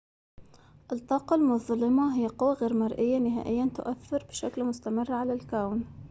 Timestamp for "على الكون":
5.11-5.85